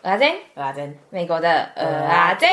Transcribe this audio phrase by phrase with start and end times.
[0.00, 2.48] 蚵仔煎，蚵仔煎，美国的蚵仔煎。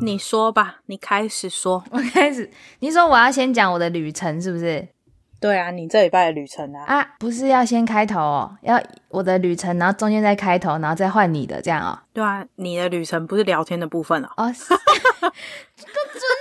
[0.00, 2.48] 你说吧，你开始说，我开始。
[2.78, 4.86] 你说我要先讲我的旅程，是不是？
[5.42, 6.84] 对啊，你这礼拜的旅程啊？
[6.86, 11.98] 啊，不是要先开头哦，要我的旅程，然后中间再开头，然后再换你的，这样哦。
[12.12, 14.28] 对啊，你的旅程不是聊天的部分哦。
[14.36, 14.62] 哦，更尊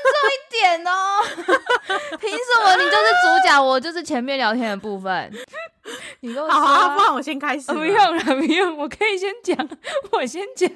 [0.06, 0.92] 重一点哦。
[2.22, 5.32] 凭什么你就是主角，我就是前面聊天的部分？
[6.22, 7.72] 你跟我，好好，不然我先开始。
[7.72, 9.70] 不用了，不用，我可以先讲，
[10.12, 10.70] 我先讲。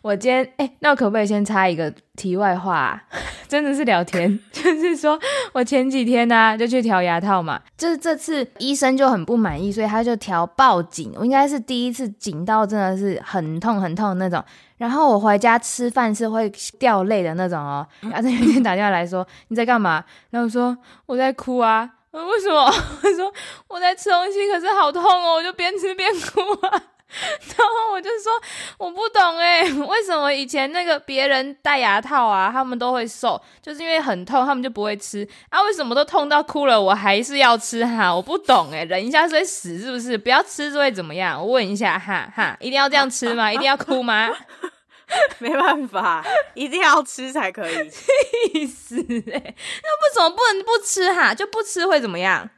[0.00, 3.02] 我今天哎，那我可不可以先插一个题外话啊？
[3.48, 5.18] 真的是聊天，就是说
[5.52, 14.42] 我前几天呢、啊、就去调牙套嘛，就是这次医生就很不满意，所以他就调报警，我应该是第一次紧到真的是很痛很痛的那种。
[14.76, 17.84] 然后我回家吃饭是会掉泪的那种哦。
[18.02, 20.04] 然后他有一天打电话来说，你在干嘛？
[20.30, 21.90] 然后我说我在哭啊。
[22.12, 22.64] 为什么？
[23.02, 23.32] 我说
[23.68, 26.82] 我在吃东西，可是好痛哦，我就边吃边哭啊。
[27.56, 28.30] 然后我就说
[28.76, 35.62] 我不懂哎，为什么以前那个别人戴牙套啊，他们都会瘦，就是因为很痛，他们就不会吃啊？
[35.62, 38.14] 为什么都痛到哭了，我还是要吃哈？
[38.14, 40.18] 我不懂哎，忍一下是会死是不是？
[40.18, 41.40] 不要吃是会怎么样？
[41.40, 43.50] 我问一下哈哈，一定要这样吃吗？
[43.50, 44.28] 一定要哭吗？
[45.38, 47.74] 没办法，一定要吃才可以。
[47.88, 49.02] 气死哎！
[49.02, 51.34] 那为什么不能不吃哈？
[51.34, 52.48] 就不吃会怎么样？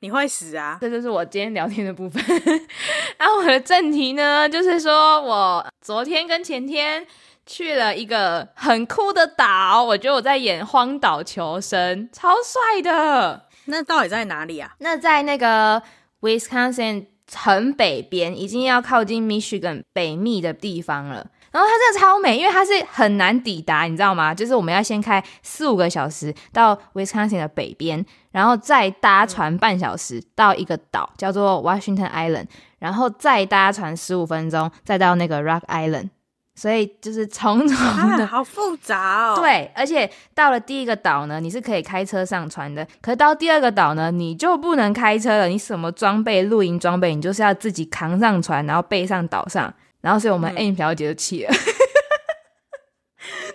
[0.00, 0.78] 你会死啊！
[0.80, 2.22] 这就是我今天聊天的部分。
[3.18, 7.04] 然后我的正题呢，就是说我昨天跟前天
[7.44, 13.48] 去了一个很酷的岛，我觉得我在演《荒岛求生》，超帅的。
[13.64, 14.72] 那到底在哪里啊？
[14.78, 15.82] 那在那个
[16.20, 21.26] Wisconsin 很北边，已经要靠近 Michigan 北密的地方了。
[21.58, 24.32] 然后它真的超美，因为它是很难抵达，你知道吗？
[24.32, 32.46] 就是我们要先开四五个小时到 Wisconsin 的北边，然后再搭船半小时到一个岛叫做 Washington Island，
[32.78, 36.10] 然后再搭船十五分钟再到那个 Rock Island。
[36.54, 37.76] 所以就是重重
[38.16, 39.36] 的，啊、好复杂哦。
[39.36, 45.46] 对，而且到了第一个岛呢，你是可以开车上船的，可是到第二个岛呢，你就不能开车了。
[45.46, 49.72] 你什么装备、露营装备，你就是要自己扛上船，然后背上岛上。
[50.00, 51.52] 然后，所以我们 M 小姐就气了，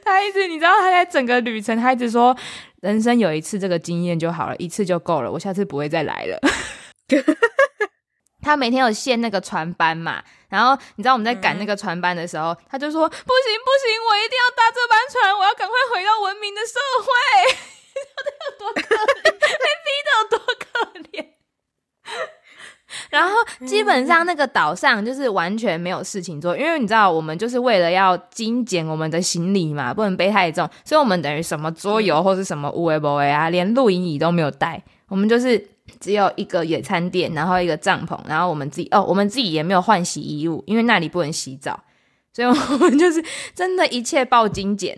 [0.03, 2.35] 她、嗯、一直，你知道，她在整个旅程，她一直说，
[2.81, 6.37] 人生有一次这个经验就好了，一次就够了，我下次不会再来了。
[8.43, 13.33] 她每天有限那个船班嘛，然后你知道我们在赶那个船班的时候，她、嗯、就说，不行不行，
[14.09, 17.07] 我一定要搭这班船，我要赶快回到文明的社会。
[17.95, 20.42] 你知道这有多可怜，被逼得有多。
[23.13, 23.29] 然后
[23.67, 35.63] 基本上那个岛上就是完全没有事情做，因为你知道我们就是为了要精简我们的行李嘛，不能背太重，所以我们等于什么桌游或是什么有的没的啊，连露营椅都没有带，我们就是
[35.99, 41.79] 只有一个野餐垫，然后一个帐篷，然后我们自己哦，我们自己也没有换洗衣物，因为那里不能洗澡，
[42.33, 44.97] 所以我们就是真的一切爆精简。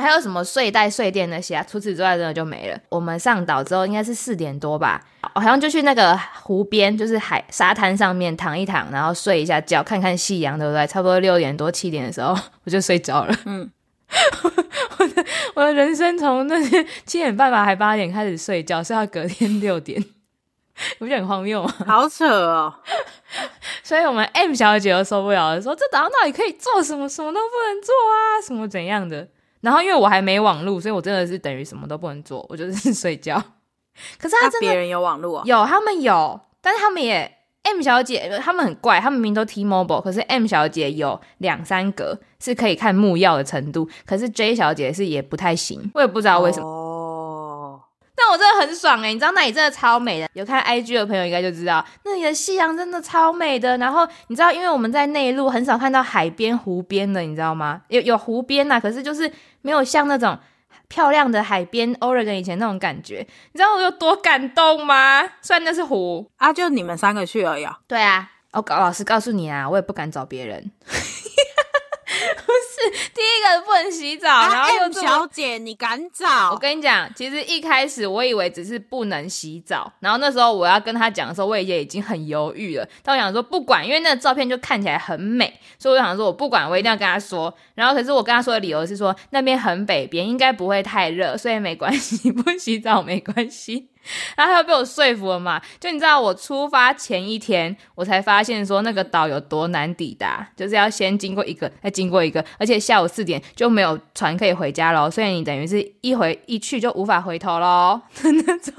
[0.00, 1.64] 还有什么睡袋、睡垫那些啊？
[1.68, 2.78] 除此之外，真的就没了。
[2.88, 5.00] 我们上岛之后，应该是四点多吧，
[5.34, 10.86] 好像就去那个湖边，就是海沙滩上面躺一躺，然后睡一下觉，看看夕阳，对不对？
[10.86, 13.34] 差不多六点多、七点的时候， 我就睡着了。
[13.44, 13.70] 嗯，
[14.98, 20.04] 我的我的人生从那些七点半吧，还八点开始睡觉，睡到隔天六点，
[20.98, 21.72] 不是很荒谬吗？
[21.86, 22.74] 好扯哦！
[23.82, 27.08] 所以我们 M 小姐都受不了了，说这岛上到底可以做什么？
[27.08, 29.28] 什么都不能做啊，什么怎样的？
[29.64, 33.42] 然后因为我还没网路，所以我真的是等于什么都不能做，我就是 睡觉。
[34.18, 35.42] 可是他真的别人有网路啊？
[35.46, 37.32] 有，他们有，但是他们也
[37.62, 46.68] M 小姐他们很怪，他们明明都 T-Mobile，可是 M 小姐有两三格是可以看木曜的程度，可是 J 小姐是也不太行，我也不知道为什么。
[46.68, 46.83] Oh.
[48.24, 53.76] 但我真的很爽哎、欸，你知道那里真的超美的，有看 IG 的朋友应该就知道，那里的夕阳真的超美的。
[53.76, 57.82] 然后你知道，因为我们在内陆很少看到海边、湖边的，你知道吗？
[57.88, 59.30] 有有湖边呐、啊，可是就是
[59.60, 60.38] 没有像那种
[60.88, 63.26] 漂亮的海边，Oregon 以前那种感觉。
[63.52, 65.22] 你知道我有多感动吗？
[65.42, 67.66] 虽然那是湖啊，就你们三个去而已。
[67.86, 70.70] 对啊，我搞老实告诉你啊，我也不敢找别人。
[72.36, 76.52] 不是第一个不能洗澡，啊、然后又小姐，你敢找？
[76.52, 82.88] 我跟你讲，其实一开始我以为只是不能洗澡，然后那时候我要跟他讲的时候，我也已经很犹豫了。
[83.02, 87.54] 但我想说不管，因为那个照片就看起来很美，所以我想说我不管，我一定要跟他说。
[87.74, 93.88] 然后可是我跟他说的理由是说那边很北边，应该不会太热，所以没关系， 不洗澡没关系。
[94.36, 95.60] 然后他又被我说服了嘛。
[95.80, 105.10] 就你知道，我出发前一天，我才发现说那个岛有多难抵达，就是要先经过一个，再经过一个，而且下午四点就没有船可以回家喽。
[105.10, 108.74] 所以你等于是一回一去就无法回头喽 那种。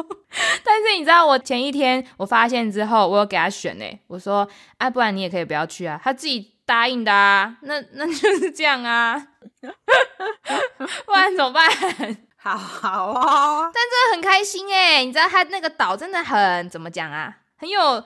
[0.64, 3.86] 但是你知道，我前一天我发现之后，我有给他选呢。
[4.08, 6.00] 我说，啊，不然你也可以不要去啊。
[6.04, 7.56] 他自己答应的啊。
[7.62, 9.28] 那那就是这样啊。
[11.06, 11.66] 不然怎么办？
[12.46, 15.04] 好好哦，但真的很开心哎！
[15.04, 17.38] 你知道他那个岛真的很怎么讲啊？
[17.58, 18.04] 很有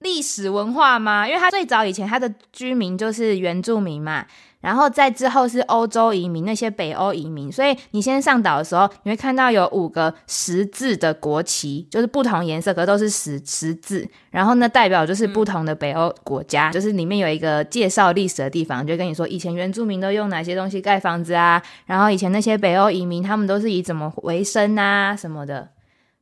[0.00, 1.26] 历史文化吗？
[1.26, 4.26] 因为他最早以前他的居民就是原住民嘛。
[4.62, 14.08] 然后再之后是欧洲移民，那些北欧移民，所以你先上岛的时候，你会看到有五个十字的国旗，就是不同颜色，可都是十十字。
[14.30, 25.70] 然后呢，代表就是不同的北欧国家，嗯、就是里面有一个介绍历史的地方，就跟你说以前原住民都用哪些东西盖房子啊，然后以前那些北欧移民他们都是以怎么为生啊什么的，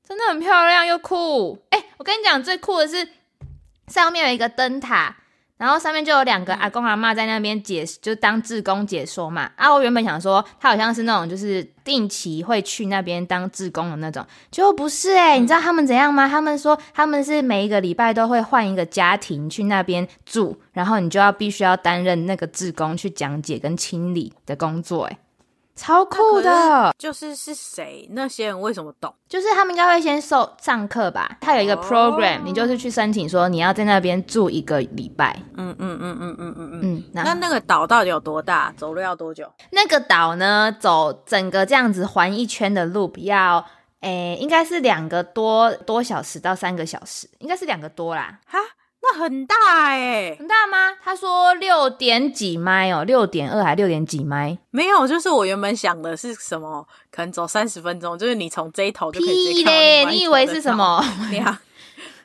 [0.02, 1.58] 真的很漂亮又酷。
[1.68, 3.06] 哎，我跟你讲，最酷的是
[3.88, 5.18] 上面有一个灯塔。
[5.60, 9.50] 然后上面就有两个阿公阿妈在那边解，就当志工解说嘛。
[9.56, 16.26] 啊，我原本想说他好像是那种就是定期会去那边当志工的那种，结果不是诶、欸、你知道他们怎样吗？
[16.26, 25.18] 他们说他们是每一个礼拜都会换一个家庭去那边住，然后你就要必须要担任那个志工去讲解跟清理的工作、欸，诶
[25.76, 28.06] 超酷的，就是是谁？
[28.12, 29.14] 那些人为什么懂？
[29.28, 31.38] 就是他们应该会先受上课吧。
[31.40, 35.34] 他有一个 program，你就是去申请说你要在那边住一个礼拜。
[35.56, 37.04] 嗯嗯嗯嗯嗯嗯嗯。
[37.12, 38.72] 那那个岛到底有多大？
[38.76, 39.50] 走路要多久？
[39.70, 40.74] 那个岛呢？
[40.78, 43.64] 走整个这样子环一圈的路，要
[44.00, 48.38] 诶，应该是两个多多小时到三个小时，应该是两个多啦。
[48.46, 48.58] 哈。
[49.02, 50.94] 那很大哎、欸，很大吗？
[51.02, 54.58] 他说六点几迈哦，六点二还六点几迈？
[54.70, 60.10] 没有，就是我原本想的是什么，可能走三十分钟，就是你从这一头就可以直接看到另外一头的岛。
[60.10, 61.02] 你以为是什么？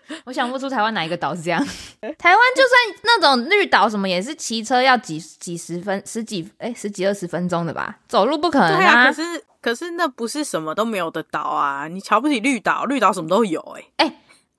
[0.25, 1.59] 我想不出台湾哪一个岛是这样。
[2.19, 7.97] 台湾就算那种绿岛什么，也是骑车要几几十分、十几哎、欸、十几二十分钟的吧？
[8.07, 8.77] 走路不可能啊。
[8.77, 11.87] 对啊，可是可是那不是什么都没有的岛啊！
[11.87, 12.83] 你瞧不起绿岛？
[12.83, 14.15] 绿岛什么都有哎、欸、哎。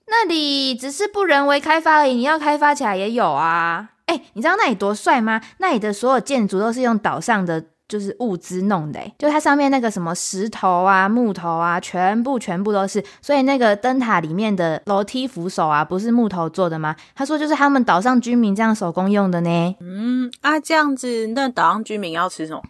[0.06, 3.91] 欸那里只是不人为开发而已，你要开发起来也有啊。
[4.06, 5.41] 哎、欸，你知道那里多帅吗？
[5.58, 13.05] 那里的所有建筑都是用岛上的就是物资弄的、欸，就它上面那个什么石头啊、木头啊，全部全部都是。
[13.20, 16.94] 所以那个灯塔里面的楼梯扶手啊，不是木头做的吗？
[17.17, 19.76] 他说就是他们岛上居民这样手工用的呢。
[19.81, 22.62] 嗯啊，这样子，那岛上居民要吃什么？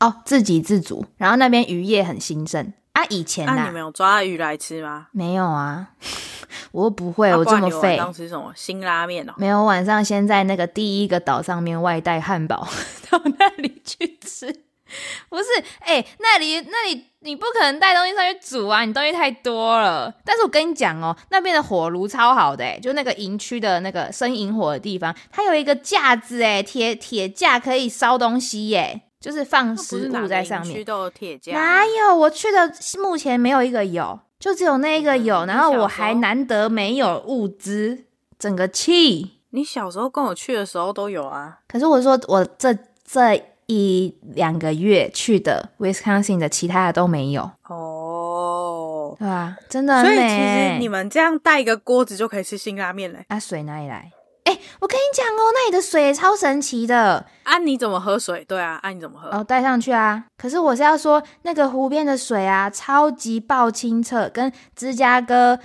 [0.00, 1.04] 哦，自给自足。
[1.18, 3.04] 然后那边渔业很兴盛啊。
[3.10, 5.08] 以前啊，你们有抓鱼来吃吗？
[5.12, 5.90] 没有啊。
[6.72, 7.96] 我又不会，啊、我这么废。
[7.96, 9.32] 当时什么新拉面哦？
[9.36, 12.66] 没有，晚上先在那个第一个岛上面外带汉堡
[13.10, 14.64] 到那里去吃。
[15.28, 15.44] 不是，
[15.80, 20.10] 哎、欸，那里那里你不可能带东西上去煮啊，你东西太多了。
[20.24, 30.82] 但是我跟你讲哦，那边的火炉超好的，哎，就那个营区的那个生营火的地方，它有一个架子，哎，铁铁架可以烧东西，哎，就是放食物在上面。
[31.14, 31.52] 铁架？
[31.52, 32.16] 哪有？
[32.16, 34.18] 我去的目前没有一个有。
[34.38, 38.04] 就只有那个有，然后我还难得没有物资，
[38.38, 39.32] 整个气。
[39.50, 41.58] 你小时候跟我去的时候都有啊。
[41.66, 42.72] 可是我说我这
[43.04, 47.50] 这一两个月去的 Wisconsin 的，其他的都没有。
[47.68, 49.56] 哦，对啊？
[49.68, 50.02] 真的。
[50.02, 53.24] 所以其实你们这样带一个锅子就可以吃辛拉面嘞。
[53.28, 54.12] 啊，水哪里来？
[54.48, 57.26] 哎、欸，我跟你讲哦，那里的水也超神奇的。
[57.42, 58.42] 啊，你怎么喝水？
[58.48, 59.28] 对啊，啊，你怎么喝？
[59.28, 60.24] 哦，带上去啊。
[60.38, 65.58] 可是我是要说，那个湖边的水啊，超级爆清澈，跟芝加哥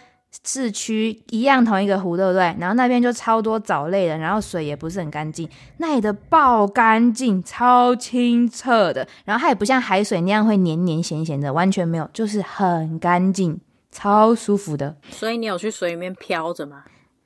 [0.45, 2.53] 市区一样，同一个湖，对不对？
[2.59, 5.47] 然后那边就超多藻类的，然后水也不是很干净。
[5.77, 9.07] 那里的爆干净，超清澈的。
[9.23, 13.57] 然后它也不像海水那样会黏黏咸咸的，完全没有，就是很干净，
[13.89, 14.97] 超舒服的。
[15.09, 16.83] 所以你有去水里面漂着吗？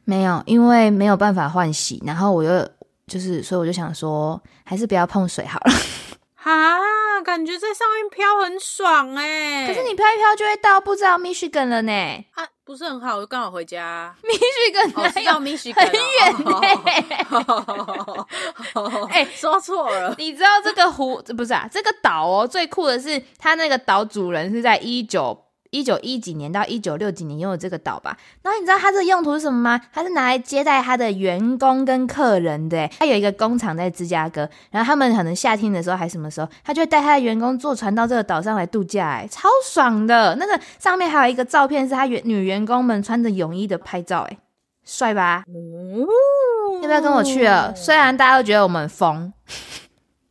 [0.10, 2.66] 没有，因为没有办法换洗，然后我又
[3.08, 5.72] 就是，所以我就想说，还是不要碰水好了。
[6.34, 6.80] 哈，
[7.26, 9.68] 感觉在上面飘很爽哎。
[9.68, 11.92] 可是你飘一飘就会到不知道 Michigan 了呢。
[12.36, 14.16] 啊，不是很好，我就刚好回家。
[14.24, 15.76] Michigan 哪有 Michigan？
[15.76, 16.62] 很远呢。
[19.12, 20.16] 哎，说错了。
[20.18, 21.68] 你知道这个湖不是啊？
[21.70, 25.44] 这个岛哦，最酷的是它那个岛主人是在一九。
[25.78, 29.80] 一九一几年到一九六几年拥有这个岛吧，然后你知道它这个用途是什么吗？
[29.94, 32.90] 它是拿来接待他的员工跟客人的。
[32.98, 40.36] 他有一个工厂在芝加哥，然后他们可能夏天的时候还什么时候，他就会带他的员工坐船到这个岛上来度假，哎，超爽的。
[40.40, 44.38] 那个上面还有一个照片是他员女员工们穿着泳衣的拍照，哎，
[44.84, 45.44] 帅吧？
[45.46, 47.76] 哦，要不要跟我去了？
[47.76, 49.32] 虽然大家都觉得我们疯，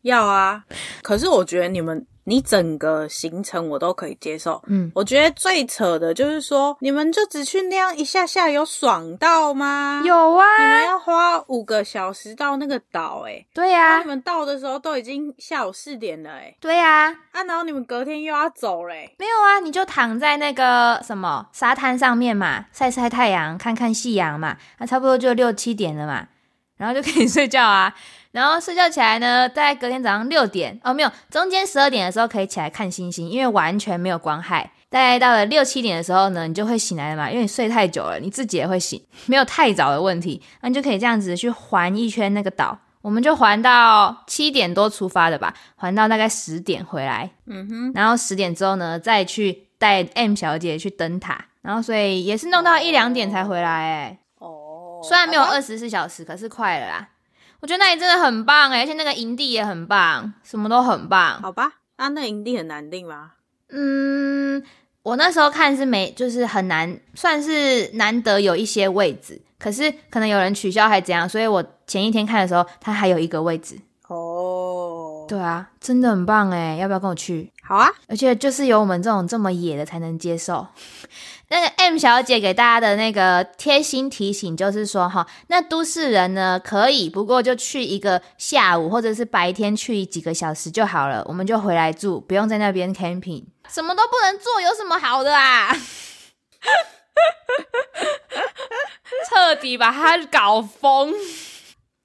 [0.03, 0.65] 要啊，
[1.03, 2.05] 可是我觉得你们。
[2.29, 4.61] 你整个行程我都可以接受。
[4.67, 10.03] 嗯，我觉得最扯的就是说，你们就只去那样一下下，有爽到吗？
[10.05, 26.27] 有啊，你们要花五个小时到那个岛，哎，对呀、啊，你们到的时候都已经下午四点了，哎，对呀、啊，啊，然后你们隔天又要走嘞，没有啊，你就躺在那个什么沙滩上面嘛，晒晒太阳，看看夕阳嘛，那、啊、差不多就六七点了嘛，
[26.77, 27.95] 然后就可以睡觉啊。
[28.33, 34.71] 然后睡觉起来呢，大概隔天早上六点哦，没有，中间十二点的时候可以起来看星星，因为完全没有光害。
[34.89, 42.79] 大概到了六七点的时候呢，你就会醒来了嘛，因为你睡太久了，你自己也会醒，没有太早的问题，那你就可以这样子去环一圈那个岛。
[43.01, 47.31] 我们就环到七点多出发的吧，环到大概十点回来。
[47.47, 53.71] 嗯哼，然后十点之后呢，再去带 M 小姐去灯塔，然后所以也是弄到一两点才回来。
[53.71, 54.19] 哎，
[55.01, 57.09] 哦，虽然没有二十四小时，可是快了啦。
[57.61, 61.41] 我觉得那里真的很棒哎，而且那个营地也很棒，什么都很棒。
[61.41, 63.33] 好吧，啊，那营地很难定吗？
[63.71, 64.63] 嗯，
[65.03, 73.79] 我那时候看是没，就是很难，算是难得有一些位置，可是可能有人取消还怎样，所以我前一天看的时候，它还有一个位置。
[74.09, 77.51] 哦，对啊，真的很棒哎，要不要跟我去？
[77.65, 80.65] 好啊，而且就是有我们这种这么野的才能接受。
[81.49, 95.73] 那个 M 小姐给大家的那个贴心提醒就是说，哈，那都市人呢可以，不过就去一个下午或者是白天去几个小时就好了，我们就回来住，不用在那边 camping，什么都不能做，有什么好的啊？
[99.31, 101.15] 彻底把他搞疯。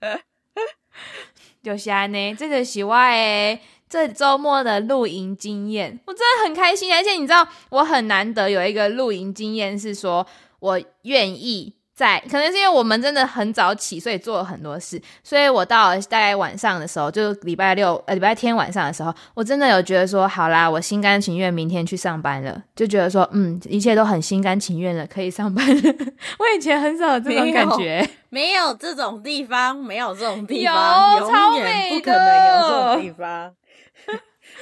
[1.64, 3.60] 就是安呢，这个是我的。
[3.92, 10.26] 这周末的露营经验，我真的很开心，而且你知道，我很难得有一个露营经验，是说
[10.60, 25.82] 我愿意在，可能是因为我们真的很早起，所以做了很多事，所以我到了大概晚上的时候，就礼拜六呃礼拜天晚上的时候，我真的有觉得说，好啦，我心甘情愿明天去上班了，就觉得说，嗯，一切都很心甘情愿的可以上班了。
[26.40, 33.52] 我以前很少有这种感觉，没有，这种地方，没有这种地方，有超美的，不可能有这种地方。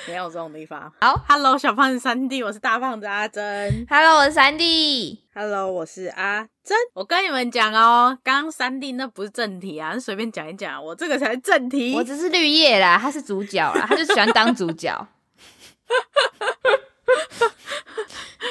[0.08, 0.91] 没有这种地方。
[1.01, 3.86] 好，Hello，小胖子三弟，我是大胖子阿珍。
[3.89, 5.24] Hello，我是三弟。
[5.34, 6.77] Hello，我是阿珍。
[6.94, 10.84] 我跟你们讲哦，刚刚三弟那不是正题啊，随便讲一讲。
[10.84, 11.94] 我这个才是正题。
[11.96, 15.08] 我只是绿叶啦，他是主角啦，他就喜欢当主角。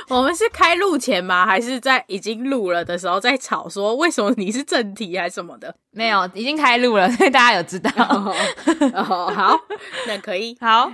[0.09, 1.45] 我们是开录前吗？
[1.45, 5.75] 还是在已经录了的时候在吵说为什么你是正题还是什么的？
[5.91, 7.91] 没有，已经开录了，所以大家有知道。
[7.99, 9.61] 哦，好，
[10.07, 10.57] 那可以。
[10.61, 10.91] 好。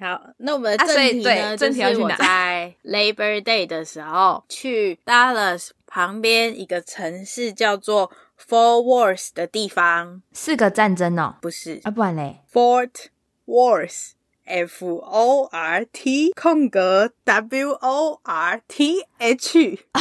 [0.00, 1.30] 好，那我们的正题呢？
[1.52, 8.10] 啊、正题就是我在 Labor Day 的时候去 Dallas 旁边一个城市叫做
[8.48, 10.22] Fort Worth 的地方。
[10.32, 11.36] 四个战争哦？
[11.42, 13.08] 不是啊，不然嘞？Fort
[13.46, 19.84] Worth，F O R T 空格 W O R T H。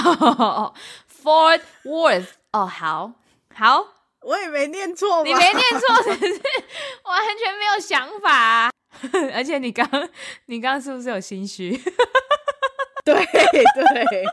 [1.22, 3.12] Fort Worth，哦，好，
[3.54, 3.86] 好，
[4.22, 6.42] 我也没念错，你没念错，只是
[7.04, 8.72] 完全没有想法。
[9.34, 9.88] 而且你刚，
[10.48, 11.72] 你刚刚是不是有心虚？
[13.06, 13.26] 对 对，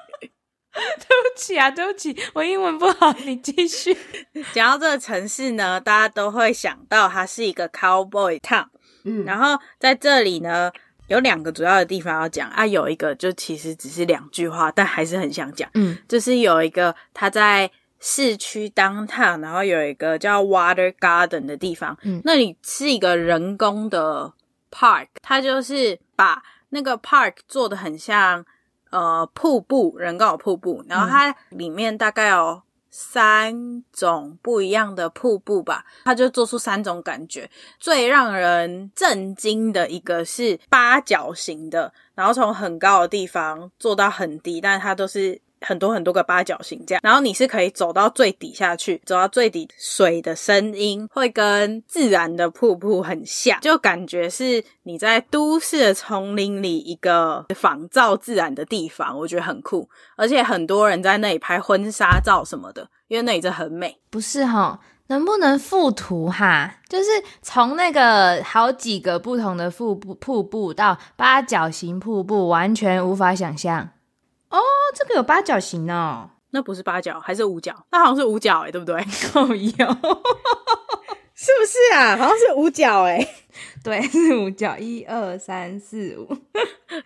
[0.73, 3.97] 对不起啊，对不起，我英文不好，你继续。
[4.53, 8.67] 讲到这个城市呢，大家都会想到它是一个 Cowboy Town。
[9.05, 10.71] 嗯，然后在这里呢，
[11.09, 15.71] 有两个主要的地方要讲啊，有一个就其实只是两句话，但还是很想讲。
[15.75, 17.71] 嗯，就是有一个它在。
[17.99, 24.31] 市区 downtown，然后有一个叫 Water Garden 的地方，嗯，那里是一个人工的
[24.77, 28.45] park，它就是把那个 park 做的很像
[28.91, 37.49] 呃瀑布，人工瀑布，然后它里面大概有三种不一样的瀑布吧，它就做出三种感觉。
[37.81, 45.41] 最让人震惊的一个是八角形的，然后从很高的地方做到很低，但是它都是。
[45.67, 63.99] 很多很多个八角形这样，然后你是可以走到最底下去，走到最底，水的声音会跟自然的瀑布很像，就感觉是你在都市的丛林里一个仿造自然的地方，我觉得很酷，而且很多人在那里拍婚纱照什么的，因为那里真的很美。
[64.09, 66.77] 不是齁，能不能附图哈？
[66.89, 67.09] 就是
[67.43, 73.91] 从那个好几个不同的瀑布瀑布到八角形瀑布，完全无法想象。
[74.57, 74.63] 哦，
[74.95, 77.75] 这个有八角形哦，那不是八角还是五角？
[77.91, 78.97] 那好像是五角哎，对不对？
[79.35, 79.87] 哦有，
[81.35, 82.17] 是不是啊？
[82.17, 83.27] 好像是五角哎，
[83.85, 86.37] 对，是五角，一二三四五。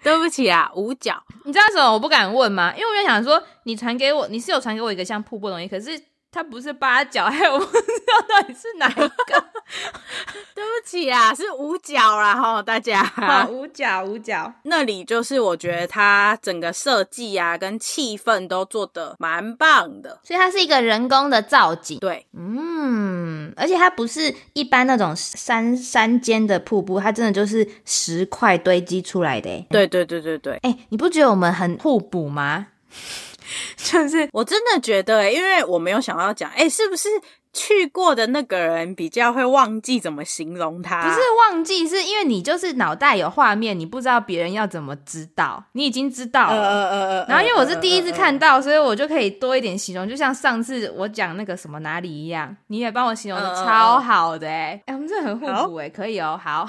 [0.03, 1.21] 对不起啊，五角。
[1.45, 1.93] 你知道什么？
[1.93, 2.73] 我不敢问吗？
[2.77, 6.01] 因为我就想说，你传给我，你是有传给我一个像瀑布的东西，可是
[6.33, 9.45] 它不是八角，还有我不知道到底是哪一个。
[10.55, 13.03] 对不起啊，是五角啦哈，大家。
[13.49, 21.99] 五角五角，那里就是我觉得它整个设计啊跟气氛都做的蛮棒的，所以它是一个人工的造景。
[21.99, 29.67] 对，嗯，而且它不是一般那种山山间的瀑布，它真的就是石块堆积出来的。
[29.71, 32.69] 对对对对对，哎，你不觉得我们很互补吗？
[33.77, 37.09] 就是我真的觉得，因为我没有想到讲，哎，是不是
[37.53, 41.03] 去过的那个人比较会忘记怎么形容他？
[41.03, 46.57] 不是忘记，是因为你就是脑袋有画面，你不知道别人要怎么知道，你已经知道了。
[46.57, 47.27] 呃呃呃呃。
[47.29, 56.69] 然后因为我是第一次看到，所以我就可以多一点形容，就像上次我讲那个什么哪里一样，你也帮我形容的超好的哎，哎，我们这很互补哎，可以哦，好。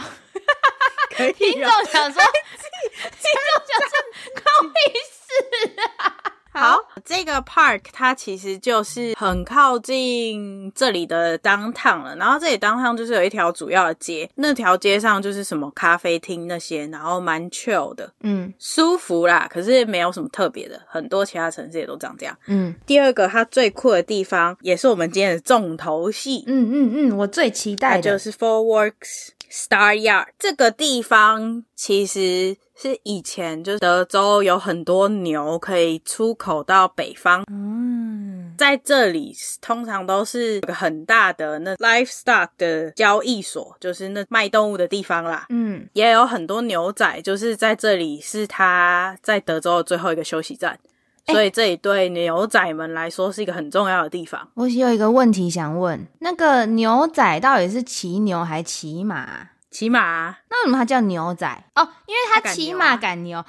[1.15, 1.33] 可以。
[1.51, 2.23] 听众想说，
[3.19, 3.93] 听众想说，
[4.33, 6.40] 关我屁事啊！
[6.53, 22.75] 好，这个 park 它其实就是很靠近这里的 downtown 了，然后这里 downtown 就是有一条主要的街，那条街上就是什么咖啡厅那些，然后蛮 chill 的，嗯，舒服啦，可是没有什么特别的，很多其他城市也都长这样，嗯。
[22.85, 28.01] 第二个它最酷的地方，也是我们今天的重头戏，嗯嗯嗯，我最期待的。
[28.01, 32.57] 就是 Fort Worth Star Yard 这个地方，其实。
[32.81, 50.79] 是以前就是德州有很多牛可以出口到北方，嗯，在这里通常都是有个很大的那 livestock 的交易所，就是那卖动物的地方啦，嗯，也有很多牛仔，就是在这里是他在德州的最后一个休息站，
[51.27, 54.49] 所以这里对牛仔们来说是一个很重要的地方。
[54.55, 59.49] 我有一个问题想问，那个牛仔到底是骑牛还骑马？
[59.71, 61.47] 骑马、啊，那为什么它叫牛仔？
[61.75, 63.39] 哦，因为它骑马赶牛。
[63.39, 63.45] 哦，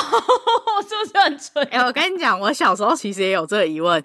[0.88, 1.62] 是不是很蠢？
[1.70, 4.02] 哎、欸，我跟你讲，我小时候其实也有这个疑问。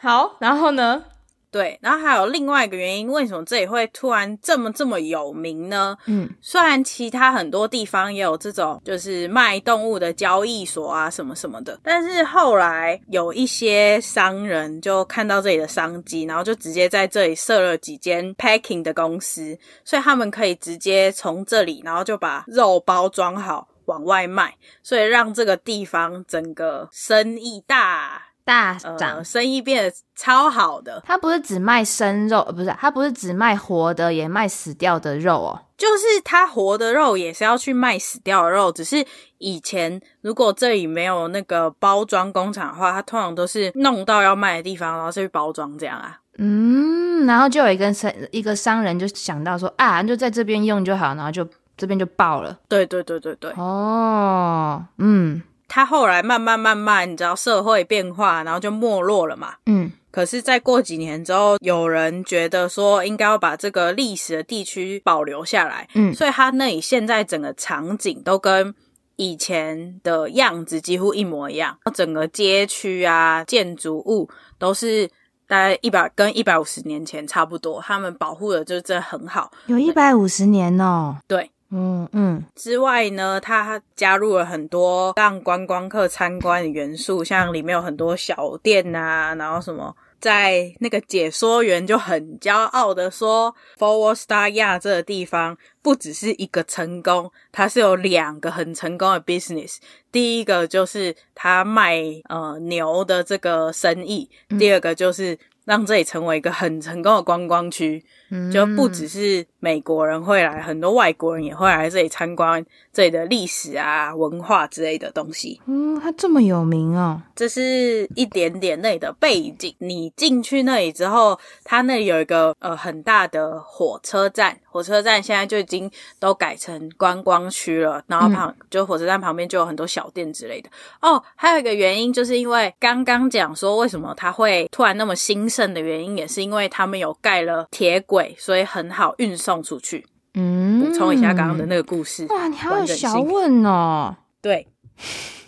[0.00, 1.04] 好，然后呢？
[1.50, 5.96] 对，然后还有另外一个原因，为什么这里会突然这么这么有名呢？
[6.06, 24.54] 嗯，虽然其他很多地方也有这种就是卖动物的交易所啊什么什么的，但是后来有一些商人就看到这里的商机，然后就直接在这里设了几间 packing 的公司，所以他们可以直接从这里，然后就把肉包装好往外卖，
[24.84, 28.29] 所以让这个地方整个生意大。
[28.50, 31.00] 大涨、呃，生意变得超好的。
[31.06, 35.60] 他不是只卖生肉，不是，他不是只卖活的，也卖死掉的肉哦。
[35.78, 39.06] 就是他活的肉也是要去卖死掉的肉，只是
[39.38, 46.18] 以前如果这里没有那个包装工厂的话，他通常都是弄到要卖的地方，然后再去包装这样啊。
[46.38, 52.58] 嗯，然后就有一个商一个商人就想到说啊，就在这边用就好，然后就这边就爆了。
[52.68, 53.52] 对对对对对。
[53.52, 55.40] 哦，嗯。
[55.70, 59.54] 他后来慢慢慢慢，你知道社会变化，然后就没落了嘛。
[59.66, 59.92] 嗯。
[60.10, 65.88] 可是再过几年之后，有人觉得说应该要把这个历史的地区保留下来。
[65.94, 66.12] 嗯。
[66.12, 68.74] 所以他那里现在整个场景都跟
[69.14, 74.28] 以前的样子几乎一模一样，整个街区啊、建筑物
[74.58, 75.06] 都是
[75.46, 77.80] 大概一百跟一百五十年前差不多。
[77.80, 81.18] 他们保护的就真的很好，有一百五十年哦。
[81.28, 81.48] 对。
[81.72, 99.76] 嗯嗯，之外呢，它加入了很多让观光客参观的元素，像里面有很多小店啊，然后什么，在那个解说员就很骄傲的说，Fort Worth Star Yard 这个地方不只是一个成功，它是有两个很成功的 business。
[100.10, 104.28] 第一个就是他卖呃牛的这个生意，
[104.58, 108.04] 第二个就是让这里成为一个很成功的观光区。
[108.52, 115.60] 就不只是美国人会来，很多外国人也会来这里参观这里的历史啊、文化之类的东西。
[115.66, 117.20] 嗯，它这么有名哦。
[117.34, 119.74] 这是一点点那里的背景。
[119.78, 128.02] 你进去那里之后，它那里有一个呃很大的火车站，火车站现在就已经都改成观光区了。
[128.06, 130.70] 然后旁、嗯、就火车站旁边就有很多小店之类的。
[131.00, 138.19] 哦，还有一个原因，就是因为刚刚讲说为什么它会突然那么兴盛的原因，也是因为他们有盖了铁轨。
[138.38, 140.06] 所以很好运送出去。
[140.34, 142.26] 嗯，补充一下刚刚的那个故事。
[142.26, 144.16] 哇，你还有小问哦。
[144.40, 144.66] 对，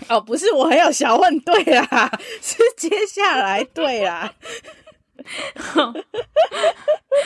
[0.08, 2.10] 哦，不是我很有小问，对啦，
[2.42, 4.32] 是接下来对啦。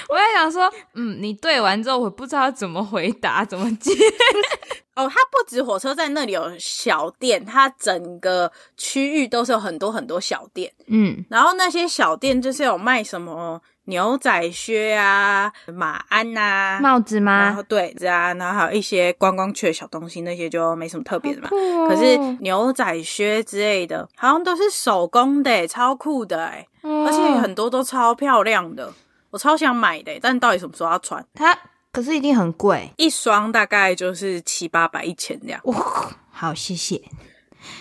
[0.09, 3.93] 我在想说，嗯，你对完之后，我不知道怎么回答，怎么接。
[4.95, 10.71] 哦，它不止火车站那里有小店，它整个区域都是有很多很多小店。
[10.89, 17.46] 嗯，然后那些小店就是有卖什么牛仔靴啊、马鞍啊、帽子吗？
[17.46, 21.49] 然后对，这样，然后还有一些观光区的小东西，那些就没什么特别的嘛。
[21.51, 28.92] 哦、可是牛仔靴之类的，好像都是手工的，超酷的哎，哦、而且很多都超漂亮的，
[29.31, 31.25] 我超想买的，但到底什么时候要穿？
[31.35, 31.59] 它。
[31.92, 35.59] 可是一定很贵，一双大概就是七八百、一千这样。
[35.64, 37.01] 哇，好，谢谢。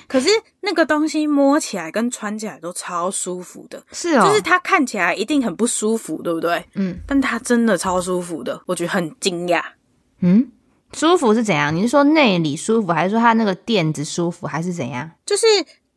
[0.08, 0.30] 可是
[0.62, 6.64] 那个东西摸起来跟穿起来都超舒服的，是哦，就是它看起来一定很不舒服，对不对？
[6.76, 9.62] 嗯，但它真的超舒服的，我觉得很惊讶。
[10.20, 10.52] 嗯，
[10.94, 11.76] 舒服是怎样？
[11.76, 15.12] 你是说内里舒服，还是说它那个垫子舒服，还是怎样？
[15.26, 15.46] 就是。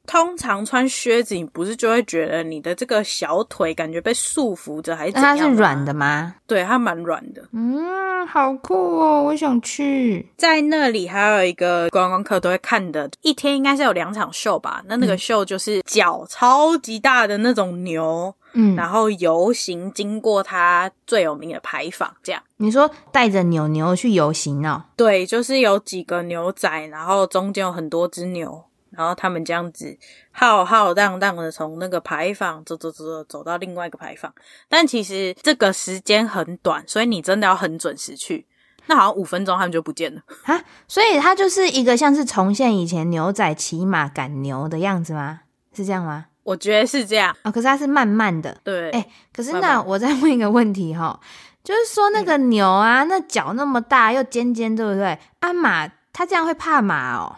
[0.09, 5.37] 通常穿靴子，你不是就会觉得你的这个小腿感觉被束缚着，还是怎样？
[5.37, 6.35] 它是软的吗？
[6.47, 7.42] 对，它蛮软的。
[7.53, 10.27] 嗯，好酷哦，我想去。
[10.38, 14.83] 在那里还有一个观光客都会看的，一天应该是有两场秀吧？
[14.87, 22.42] 那那个秀就是脚超级大的那种牛，嗯，然后游行经过它最有名的牌坊，这样。
[22.57, 24.85] 你说带着牛牛去游行哦？
[24.97, 28.64] 对，就是有几个牛仔，然后中间有很多只牛。
[28.90, 29.96] 然后他们这样子
[30.31, 34.33] 浩浩荡荡的从那个牌坊走走走走走到另外一个牌坊，
[34.68, 38.46] 但其实这个时间很短，所以你真的要很准时去。
[38.90, 40.59] 那好像五分钟他们就不见了啊！
[40.87, 45.40] 所以它就是一个像是重现以前牛仔骑马赶牛的样子吗？
[45.74, 46.24] 是这样吗？
[46.42, 47.53] 我觉得是这样哦。
[47.53, 48.90] 可是它是慢慢的，对。
[48.92, 51.20] 哎，可是那我再问一个问题哈，
[51.62, 55.18] 就是说那个牛啊，那脚那么大又尖尖，对不对？
[55.40, 57.37] 啊马，它这样会怕马哦？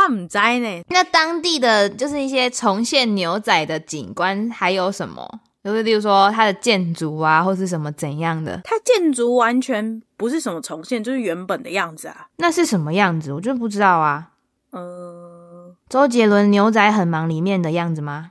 [0.00, 0.82] 我唔知呢。
[0.88, 5.40] 那当地的就是一些重现牛仔的景观，还有什么？
[5.62, 8.58] 就是例如说它的建筑啊，或是什么怎样的？
[8.64, 12.28] 它建筑完全不是什么重现，就是原本的样子啊。
[12.36, 13.30] 那是什么样子？
[13.32, 14.30] 我就不知道啊。
[14.70, 18.30] 呃，周杰伦《牛仔很忙》里面的样子吗？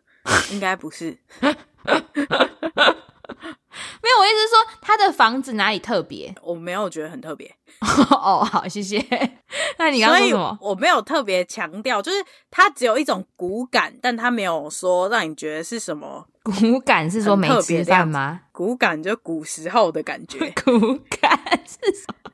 [0.50, 1.18] 应该不是。
[4.02, 6.34] 没有，我意思是说他的房子哪里特别？
[6.42, 7.50] 我没有觉得很特别。
[8.10, 8.98] 哦，好，谢谢。
[9.78, 10.58] 那你刚刚说什么？
[10.60, 12.18] 我没有特别强调，就是
[12.50, 18.40] 它只有一种骨感，但它没有说让你觉得是什么骨感，是说没吃饭吗？
[18.52, 22.30] 骨感就古时候的感觉， 骨感是什么？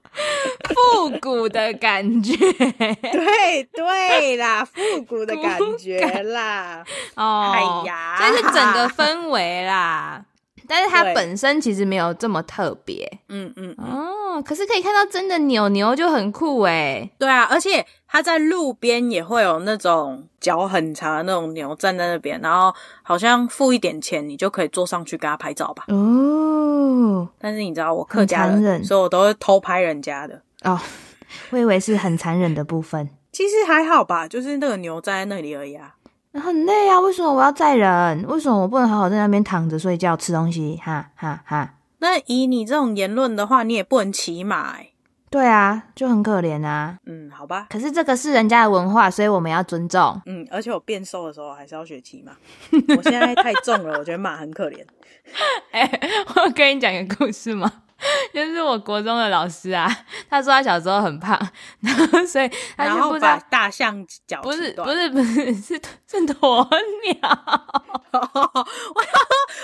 [0.74, 2.34] 复古的感觉。
[2.36, 6.82] 对对啦，复古的感觉啦。
[7.14, 10.24] 哦，哎呀，这是整个氛围啦。
[10.68, 17.10] 但是它本身其实没有这么特别，嗯嗯，嗯哦，可是可以看到真的牛牛就很酷诶。
[17.18, 25.84] 对啊，而且它在路边也会有那种脚很长的那种牛站在那边，然后好像付一点钱，你就可以坐上去跟它拍照吧。
[25.88, 30.42] 哦，但是你知道我客家人，所以我都会偷拍人家的。
[30.64, 30.78] 哦，
[31.50, 35.94] 我以为是很残忍的部分，其实还好吧，就是那个牛站在那里而已啊。
[36.40, 37.00] 很累啊！
[37.00, 38.26] 为什么我要载人？
[38.26, 40.80] 为什么我不能好好在那边躺着睡觉吃东西？
[40.82, 41.74] 哈哈哈！
[41.98, 44.92] 那以你这种言论的话，你也不能骑马欸。
[45.30, 46.96] 对啊，就很可怜啊。
[47.04, 47.66] 嗯，好吧。
[47.68, 50.20] 可是这个是人家的文化，所以我们要尊重。
[50.24, 52.32] 嗯，而且我变瘦的时候还是要学骑马。
[52.96, 54.78] 我现在太重了，我觉得马很可怜。
[55.72, 57.70] 哎、欸，我跟你讲一个故事吗？
[58.32, 59.88] 就是我国中的老师啊，
[60.30, 61.38] 他说他小时候很胖，
[61.80, 66.68] 然后所以他就不知道大象脚不是不是不是是是鸵
[67.04, 67.18] 鸟。
[68.12, 69.00] 我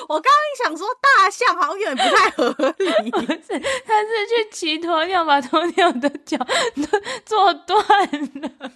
[0.09, 8.71] 我刚刚想说大象好像有点不太合理， 不是，他是去骑鸵鸟，把鸵鸟的脚都做断了。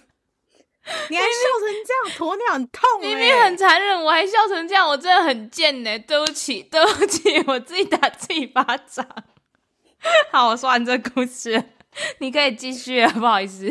[1.09, 5.99] 你还笑成这样，鸵鸟很痛，欸，明明很残忍，我还笑成这样，我真的很贱呢。
[5.99, 9.05] 对不起，对不起，我自己打自己巴掌。
[10.31, 11.63] 好，我说完这故事，
[12.19, 13.09] 你可以继续了。
[13.11, 13.65] 不好意思，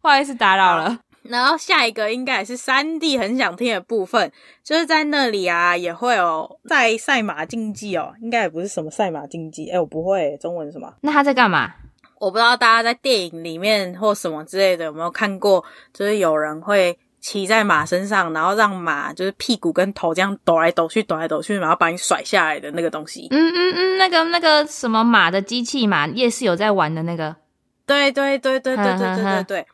[0.00, 1.00] 不好意思打扰了。
[1.22, 4.30] 然后下一个应该也是三弟很想听的部分，
[4.64, 8.12] 就是在那里啊，也会有在赛马竞技哦。
[8.20, 10.92] 应该也不是什么赛马竞技，哎，我不会中文什么？
[11.02, 11.74] 那他在干嘛？
[12.18, 23.28] 我不知道大家在电影里面或什么之类的有没有看过，就是有人会骑在马身上，然后让马就是屁股跟头这样抖来抖去，抖来抖去，然后把你甩下来的那个东西。
[23.30, 27.36] 嗯嗯嗯，那个那个什么马的机器嘛，夜市有在玩的那个。
[27.86, 29.66] 对对对对对对对对对，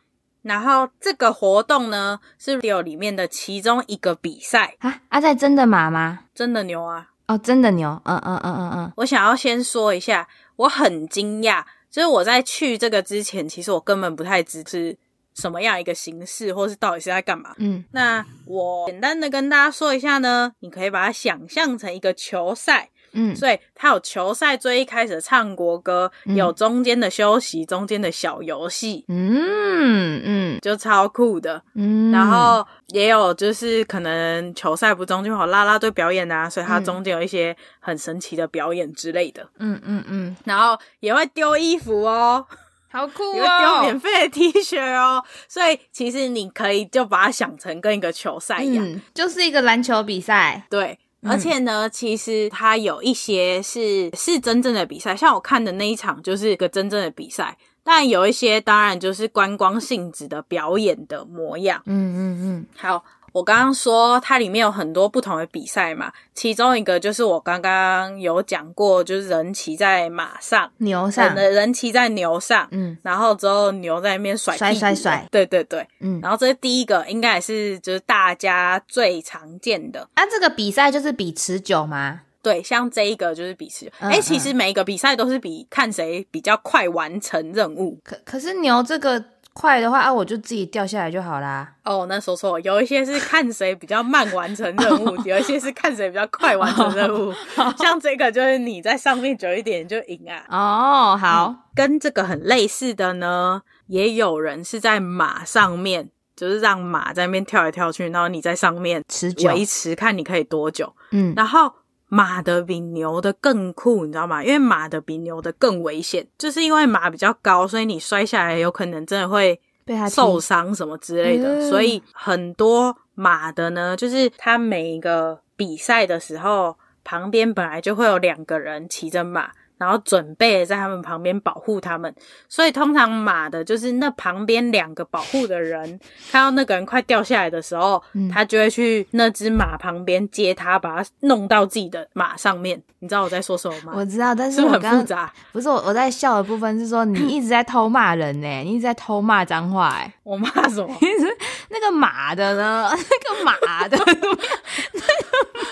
[0.43, 6.19] 然后这个活动呢，是有里面的其中一个比赛啊啊，在真的马吗？
[6.35, 7.07] 真的牛啊！
[7.27, 8.93] 哦，真的牛，嗯嗯嗯嗯嗯。
[8.97, 14.95] 我想要先说一下，我很惊讶，就是我在去这个之前，其实我根本不太知是
[15.39, 17.55] 什么样一个形式，或是到底是在干嘛。
[17.57, 22.89] 嗯，那我简单的跟大家说一下呢，你可以把它想象成一个球赛。
[23.11, 42.45] 嗯，所以他有球赛最一开始唱国歌，嗯、有中间的休息，中间的小游戏，嗯嗯，就超酷的，嗯，然后也有就是可能球赛不中就好啦啦队表演啊，所以他中间有一些很神奇的表演之类的，嗯嗯嗯，然后也会丢衣服哦。
[42.91, 43.75] 好酷哦！
[43.75, 50.65] 有免费的 T 恤哦，所以其实你可以就把它想成跟一个球赛一样，嗯，就是一个篮球比赛。
[50.69, 61.81] 对，而且呢，嗯、其实它有一些是是真正的比赛，像我看的那一场就是一个真正的比赛，但有一些当然就是观光性质的表演的模样。
[61.85, 63.03] 嗯嗯嗯，好。
[63.31, 80.07] 我刚刚说它里面有很多不同的比赛嘛，其中一个就是我刚刚有讲过，就是人骑在马上，牛上，人，人骑在牛上，嗯，然后之后牛在那边甩甩甩甩，对对对，嗯，然后这是第一个，应该也是就是大家最常见的。
[80.13, 82.21] 啊，这个比赛就是比持久吗？
[82.41, 83.91] 对，像这一个就是比持久。
[83.99, 87.99] 哎、其实每一个比赛都是比看谁比较快完成任务。
[88.03, 89.23] 可可是牛这个。
[89.53, 91.73] 快的话啊，我就自己掉下来就好啦。
[91.83, 97.33] 哦，那说错，有一些是看谁比较慢完成任务，有一些是看谁比较快完成任务。
[97.77, 100.45] 像这个就是你在上面久一点就赢啊。
[100.49, 110.95] 哦，好、嗯，跟这个很类似的呢，也有人是在马上面，就是让马在那边跳来跳去，然后你在上面持久维持，看你可以多久。
[111.11, 111.73] 嗯，然后。
[112.09, 114.43] 马的比牛的更酷，你知道吗？
[114.43, 121.69] 因为马的比牛的更危险，就是因为马比较高，所以你摔下来有可能真的会被它受伤什么之类的。
[121.69, 129.51] 所以很多马的呢，就是它每一个比赛的时候，旁边本来就会有两个人骑着马。
[129.79, 132.13] 然后准备在他们旁边保护他们，
[132.47, 135.99] 所以通常马的就是那旁边两个保护的人，
[136.31, 142.79] 看到那个人快掉下来的时候，嗯、他就会去那只马旁边接他，把他弄到自己的马上面。
[143.01, 143.93] 你知道我在说什么吗？
[143.95, 145.31] 我知道，但是很复杂？
[145.53, 150.93] 不是我我在笑的部分是说你一直在偷骂人呢，你一直在偷骂脏话哎， 我骂什么？
[151.71, 152.91] 那个马的呢？
[152.91, 154.35] 那个马的，那个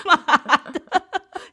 [0.04, 0.47] 马的。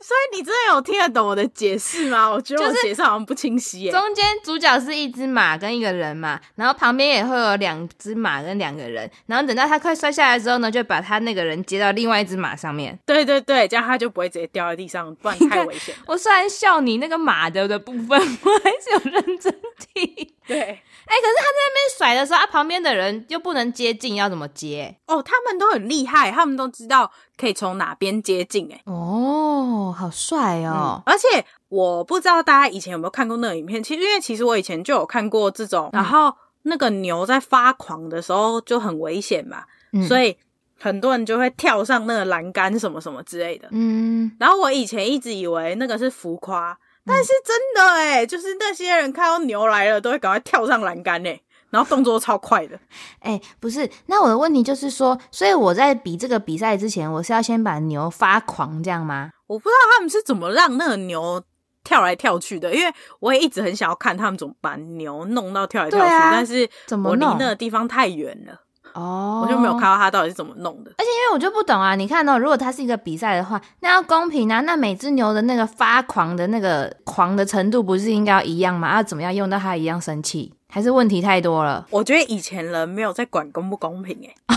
[0.05, 2.29] 所以你真的有听得懂我的解释吗？
[2.29, 3.91] 我觉得我解释好像不清晰耶。
[3.91, 12.95] 中间主角是一只马跟一个人嘛，然后旁边也会有两只马跟两个人，然后等到他快摔下来之后呢，就把他那个人接到另外一只马上面。
[13.03, 15.95] 对对对，这样他就不会直接掉在地上，不然太危险。
[16.05, 19.51] 我虽然笑你那个马的的部分，我还是有认真
[19.91, 20.31] 听。
[20.45, 20.81] 对。
[21.07, 24.95] 哎、欸，可是他在那边甩的时候，啊，旁边的人又不能接近，要怎么接？
[25.05, 28.69] 哦，他们都很厉害，他们都知道可以从哪边接近。
[28.71, 31.13] 哎，哦，好帅哦，嗯！
[31.13, 40.37] 而且我不知道大家以前有没有看过那个影片，其实因为其实我以前就有看过这种，嗯、然后那个牛在发狂的时候就很危险嘛，嗯，所以
[40.79, 43.67] 很多人就会跳上那个栏杆什么什么之类的。
[43.71, 46.77] 嗯，然后我以前一直以为那个是浮夸。
[47.07, 51.39] 但是真的哎、欸，就是那些人看到牛来了，都会赶快跳上栏杆哎，
[51.75, 52.79] 然后动作超快的。
[53.19, 59.31] 哎、欸，不是，那我的问题就是说，所以我在比这个比赛之前，我是要先把牛发狂这样吗？
[59.47, 61.43] 我不知道他们是怎么让那个牛
[61.83, 66.69] 跳来跳去的，因为我也一直很想要看他们怎么把牛弄到跳来跳去，啊、但是
[67.03, 68.61] 我离那个地方太远了。
[68.93, 78.95] 哦、oh，我就没有看到他到底是怎么弄的，而且因为我就不懂啊，你看哦，如果它是一个比赛的话，那要公平啊，那每只牛的那个发狂的那个狂的程度不是应该要一样吗？
[78.95, 80.53] 要怎么样用到它一样生气？
[80.75, 81.87] 还是问题太多了？
[81.89, 84.55] 我觉得以前人没有在管公不公平诶、欸、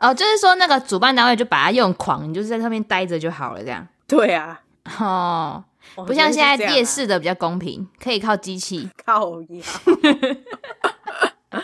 [0.08, 3.86] 哦，就是说那个主办单位就把它用狂，你就是在上面待着就好了，这样。
[4.08, 4.58] 对啊，
[4.98, 5.62] 哦，
[6.06, 8.88] 不像现在夜市的比较公平，可以靠机器。
[9.04, 9.62] 靠呀。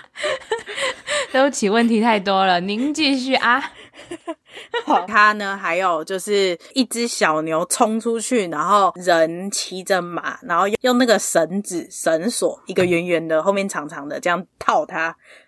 [1.32, 3.62] 对不起，问题太多了，您继续啊。
[5.06, 15.02] 他呢，还有就是一只小牛冲出去，然后人骑着马，然后用那个绳子绳索，一个圆圆的，后面长长的，这样套它，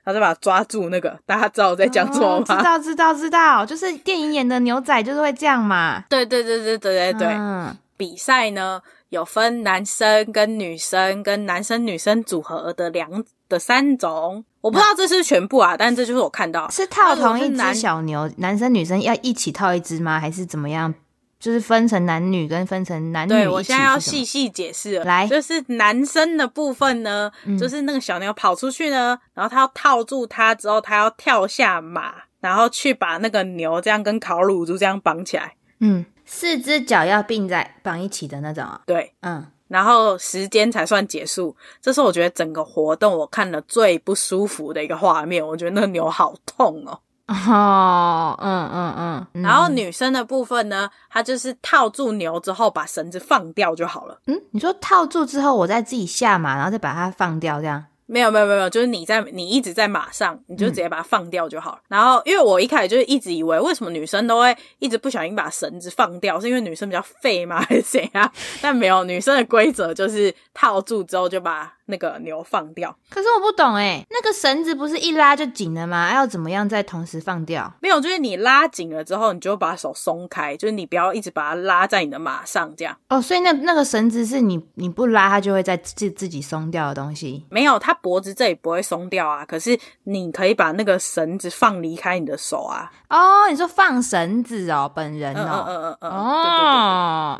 [0.04, 0.90] 然后再把它抓住。
[0.90, 2.44] 那个大家知道我在讲什么吗？
[2.44, 6.04] 哦，知道，知道，知道，就是电影演的牛仔就是会这样嘛。
[6.08, 7.28] 对，对，对，对，对，对，对，对。
[7.28, 14.42] 嗯，比赛呢，有分男生跟女生，跟男生女生组合的两的三种。
[14.62, 20.20] 我不知道这是全部啊，但这就是我看到是套同一只小牛，男，男生女生要一起套一只吗？
[20.20, 20.94] 还是怎么样？
[21.38, 23.30] 就是分成男女跟分成男女。
[23.30, 24.98] 对，我现在要细细解释。
[25.04, 35.54] 来，就是男生的部分呢，嗯，就是那个小牛跑出去呢，然后他要套住它之后，他要跳下马，然后去把那个牛这样跟烤乳猪这样绑起来。
[35.78, 38.82] 嗯，四只脚要并在绑一起的那种啊。
[38.84, 39.46] 对，嗯。
[39.70, 45.46] 然后时间才算结束，这是我觉得整个活动我看了最不舒服的一个画面。
[45.46, 46.98] 我觉得那个牛好痛哦。
[47.28, 49.26] 哦，嗯嗯嗯。
[49.34, 54.18] 嗯然后女生的部分呢，她就是套住牛之后，把绳子放掉就好了。
[54.26, 57.84] 嗯，你说套住之后，我再自己下马，然后再把它放掉，这样？
[58.10, 61.78] 没有没有没有，就是你在你一直在马上，你就直接把它放掉就好了。
[61.82, 68.32] 嗯、然后，因为我一开始就是一直以为，为什么女生都会一直不小心把绳子放掉，是因为女生比较废吗，还是怎样？
[68.60, 71.72] 但没有，女生的规则就是套住之后就把。
[71.90, 76.12] 那个牛放掉，可是我不懂诶，那个绳子不是一拉就紧了吗？
[76.14, 77.70] 要怎么样再同时放掉？
[77.80, 82.96] 没有，就是你拉紧了之后，你就把手松开，就是你不要一直把它拉在你的马上这样。
[83.08, 87.44] 哦，所以那那个绳子是你你不拉它就会在自自己松掉的东西？
[87.50, 89.44] 没有，它脖子这里不会松掉啊。
[89.44, 92.90] 可是你可以把那个绳子放离开你的手啊。
[93.08, 97.38] 哦，你说放绳子哦，本人哦，嗯嗯嗯嗯，哦，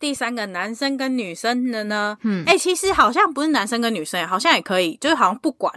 [0.00, 2.18] 第三个男生跟女生的呢？
[2.22, 5.72] 嗯，哎、欸，其实好像不是男生跟女生，好像也可以，就是好像不管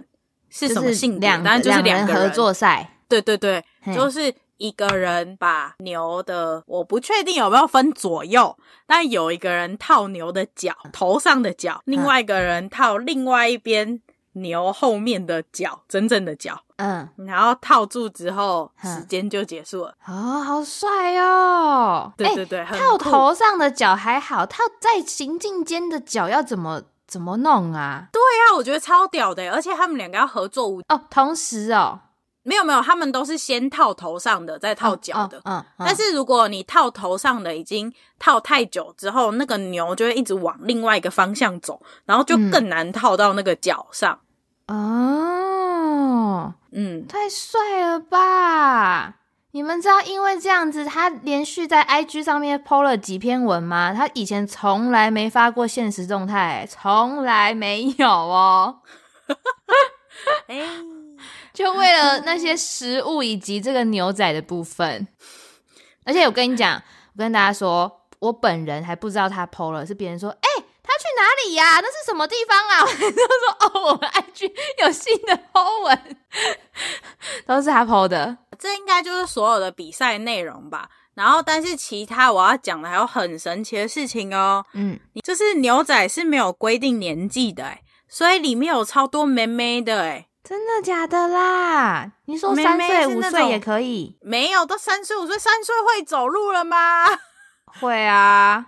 [0.50, 2.98] 是什么性别，但就是两个人合作赛。
[3.08, 8.58] 对对对，就是一个人把牛的，我不确定有没有分左右，
[8.88, 14.02] 但有一个人套牛的脚，头上的脚，另外一个人套另外一边。
[14.36, 19.96] 牛后面的脚，真正的脚，嗯，然后套住之后，时间就结束了。
[20.06, 22.12] 哦，好帅哦！
[22.18, 28.10] 对对对，欸、套头上的脚还好，套在行进间的脚要怎么怎么弄啊？
[28.12, 32.02] 对啊，我觉得超屌的，而且他们两个要合作舞哦，同时哦。
[32.46, 35.40] 没有没有，他们都是先套头上的，再套脚的。
[35.46, 44.20] 嗯，但是如果你套头上的已经套太久之后，那个牛就会一直往另外一个方向走，然后就更难套到那个脚上。
[44.68, 45.63] 哦，嗯，
[47.08, 49.16] 太帅了吧！
[49.52, 53.94] 你们知道，因为这样子，他连续在 IG 上面 PO 了几篇文吗？
[53.94, 58.82] 他以前从来没发过现实动态，从来没有哦。
[60.48, 60.58] 哎。
[61.54, 65.08] 就为了那些食物以及这个牛仔的部分，
[66.04, 66.82] 而且我跟你讲，
[67.14, 70.53] 我跟大家说，我本人还不知道他 PO 了，是别人说，哎、欸，
[70.84, 71.80] 他去哪里呀、啊？
[71.82, 72.82] 那是什么地方啊？
[72.84, 74.52] 我就说，哦，我们 IG
[74.84, 76.18] 有新的 PO 文，
[77.48, 78.38] 都是他 PO 的。
[78.60, 80.90] 这应该就是所有的比赛内容吧？
[81.16, 84.66] 然后，但是其他我要讲的还有很神奇的事情哦。
[84.74, 90.28] 嗯，就是牛仔是没有规定年纪的，哎，所以里面有超多妹妹的，哎。
[90.44, 92.12] 真的假的啦？
[92.26, 94.18] 你说三岁五岁也可以？
[94.22, 97.06] 没有，都三岁五岁，三岁会走路了吗？
[97.80, 98.66] 会啊。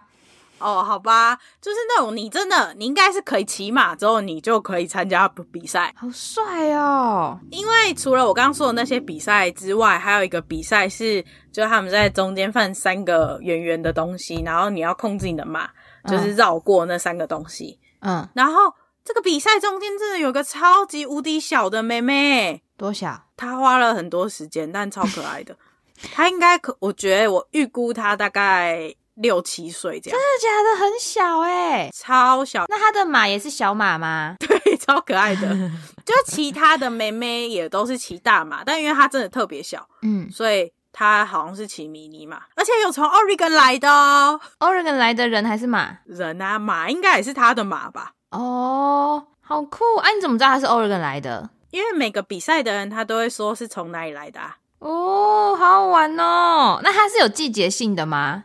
[0.59, 5.93] 哦，好吧，就是那种你真的，你应该是可以骑马之后，你就可以参加比赛。
[5.97, 7.39] 好帅哦！
[7.51, 15.69] 因为除了我刚刚说的那些比赛之外，还有一个比赛是，就是他们在中间放三个圆圆的东西，然后你要控制你的马，
[16.07, 17.79] 就是绕过那三个东西。
[18.01, 18.73] 嗯，然后。
[19.07, 23.25] 这个比赛中间真的有个超级无敌小的妹妹，多小？
[23.37, 25.55] 她花了很多时间，但超可爱的。
[26.11, 30.19] 她应该可，我觉得我预估她大概六七岁这样。
[30.19, 30.85] 真的假的？
[30.85, 32.65] 很小哎，超小。
[32.67, 34.35] 那她的马也是小马吗？
[34.39, 35.47] 对，超可爱的。
[36.05, 44.39] 就其他的妹妹也都是骑大马，但因为她真的特别小，嗯，所以她好像是骑迷你马，而且有从 Oregon 来的哦。
[44.59, 45.97] Oregon 来的人还是马？
[46.05, 48.11] 人啊，马应该也是他的马吧。
[48.31, 49.83] 哦，好酷！
[50.03, 51.49] 哎、啊，你怎么知道他是 Oregon 来的？
[51.71, 54.57] 因为每个比赛的人他都会说是从哪里来的啊。
[54.79, 56.79] 哦，好好玩哦！
[56.83, 58.43] 那它是有季节性的吗？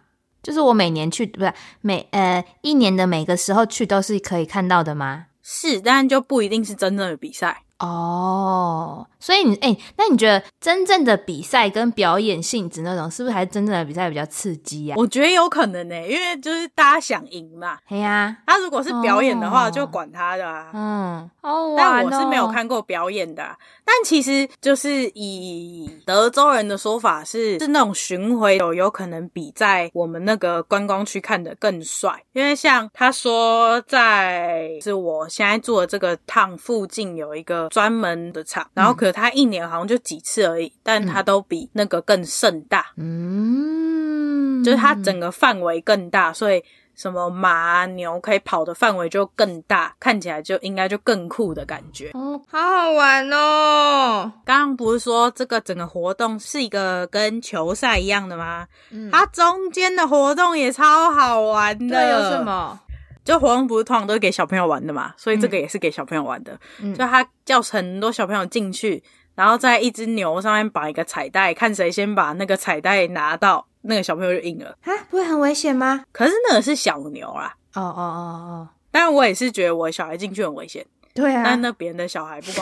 [0.51, 5.27] 就是我每年去，不是每呃一年的每个时候去都是可以看到的吗？
[5.45, 7.63] 是，但就不一定是真正的比赛。
[7.81, 14.97] 哦，所以你哎、欸，那你觉得真正的比赛跟表演性质那种，是不是还是真正的比赛比较刺激呀、啊？
[14.99, 17.79] 我觉得有可能呢、欸，因为就是大家想赢嘛。
[17.89, 20.71] 对呀，他如果是表演的话，哦、就管他的、啊。
[20.75, 23.57] 嗯，哦，但我是没有看过表演的、啊。
[23.83, 37.70] 但其实就是以德州人的说法是，是那种巡回有有可能比在我们那个观光区看的更帅，因为像他说在是我现在住的这个趟附近有一个。
[37.71, 42.85] 专门的场，然后可是他一年好像就几次而已，嗯、但他都比那个更盛大。
[42.97, 46.63] 嗯，就是它整个范围更大，所以
[46.95, 52.11] 什么马牛可以跑的范围就更大，看起来就应该就更酷的感觉。
[52.13, 54.31] 哦，好好玩哦！
[54.45, 58.67] 刚刚不是说这个整个活动是一个跟球赛一样的吗？
[58.91, 62.11] 嗯，它中间的活动也超好玩的。
[62.11, 62.79] 有什么？
[63.25, 66.59] 就活动不是通常都是给小朋友玩的嘛，所以这个也是给小朋友玩的。
[66.81, 69.03] 嗯，就他叫很多小朋友进去，
[69.35, 74.77] 然后在一只牛上面绑一个彩带，看谁先把那个彩带拿到，那个小朋友就赢了。
[74.83, 76.05] 啊，不会很危险吗？
[76.13, 77.55] 可是那个是小牛啊。
[77.75, 78.69] 哦哦哦哦。
[78.91, 80.85] 但我也是觉得我小孩进去很危险。
[81.15, 81.43] 对啊。
[81.45, 82.51] 但那别人的小孩不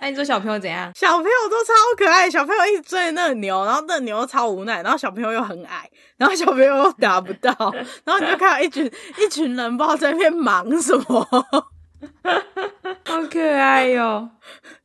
[0.00, 0.24] 关我事。
[0.24, 0.90] 小朋友怎样？
[0.94, 7.52] 小朋友都超可爱，小朋友一直追那个牛，然后那个牛超无奈，然后小朋友又很矮，然后小朋友又打不到，
[8.04, 11.26] 然后你就看到一群一群人不知道在那边忙什么
[13.04, 14.30] 好可爱哟、哦，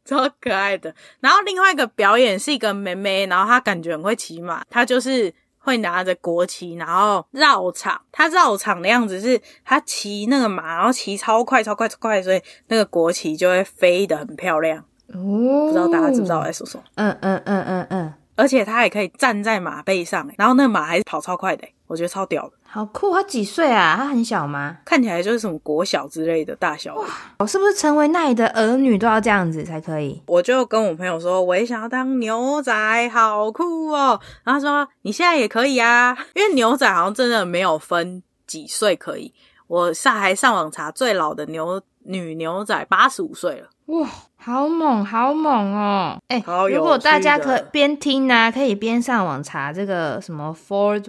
[0.03, 0.93] 超可爱的。
[1.21, 5.33] 然后另外一个表演是一个妹妹，然后她感觉很会骑马，她就是。
[5.57, 7.99] 会拿着国旗，然后绕场。
[8.11, 14.85] 他绕场的样子是，他骑那个马，然后骑超快、超快、超快，所以那个国旗就会飞得很漂亮。
[15.13, 16.83] 哦，不知道大家知不知道我在说什么？
[16.95, 18.13] 嗯嗯嗯嗯嗯。
[18.37, 22.51] 而且他还可以站在马背上，然后那个马还是跑超快的，我觉得超屌的。
[22.63, 23.13] 好酷！
[23.13, 23.95] 他几岁啊？
[23.97, 24.75] 他很小吗？
[24.83, 26.93] 看起来就是什么国小之类的大小。
[26.95, 27.05] 哇，
[27.39, 30.21] 我是不是成为那里的儿女都要这样子才可以？
[30.27, 34.19] 我就跟我朋友说，我也想要当牛仔，好酷哦。
[34.43, 39.33] 然后他说你现在也可以啊， 因为牛仔好像真的没有分几岁可以。
[39.67, 43.69] 我上还上网查，最老的牛女牛仔八十五岁了。
[43.87, 46.17] 哇，好猛，好猛哦！
[46.27, 51.03] 哎、欸，如果大家可边听呢、啊，可以边上网查这个什么 Ford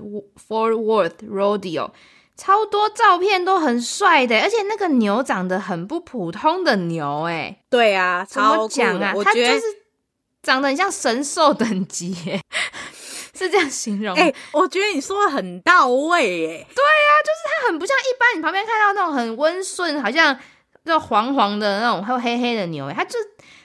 [0.47, 1.91] Fordworth Rodeo，
[2.37, 9.62] 超多照片都很帅的，而且那个牛长得很不普通的牛，哎，对啊，超强啊，它就是
[10.43, 12.39] 长得很像神兽等级，哎，
[13.33, 14.14] 是这样形容？
[14.16, 20.39] 哎、欸，我觉得你说的很到位，哎，对啊，就是它很不像一般你旁边看到那种很温顺，好像。
[20.87, 23.18] 就黄黄的那种，还有黑黑的牛，它就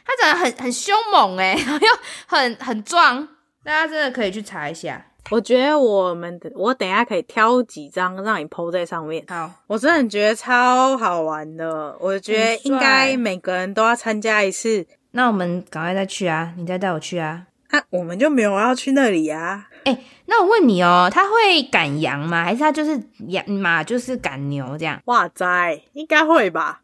[0.03, 1.87] 它长得很很凶猛诶， 然后又
[2.27, 3.25] 很很壮，
[3.63, 5.05] 大家真的可以去查一下。
[5.29, 9.23] 我觉得我们我等一下可以挑几张让你 po 在上面。
[9.29, 14.85] 好，我真的觉得超好玩的，我觉得应该每个人都要参加一次。
[15.11, 16.53] 那我们赶快再去啊！
[16.57, 17.43] 你再带我去啊！
[17.69, 19.67] 啊，我们就没有要去那里啊。
[19.83, 22.43] 哎、欸，那我问你哦，他会赶羊吗？
[22.43, 24.99] 还是他就是羊马就是赶牛这样？
[25.05, 26.81] 哇塞，应该会吧。